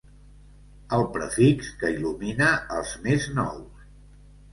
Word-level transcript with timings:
El 0.95 1.03
prefix 1.17 1.69
que 1.81 1.91
il·lumina 1.97 2.47
els 2.79 2.95
més 3.05 3.29
nous. 3.41 3.85